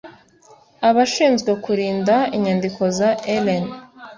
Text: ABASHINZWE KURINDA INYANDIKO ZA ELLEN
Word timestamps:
ABASHINZWE 0.89 1.51
KURINDA 1.65 2.15
INYANDIKO 2.35 2.83
ZA 2.97 3.09
ELLEN 3.35 3.65